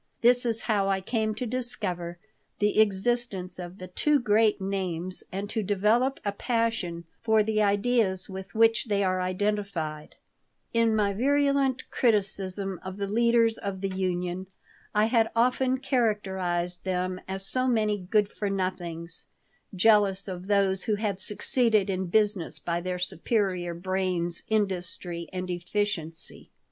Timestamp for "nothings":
18.49-19.27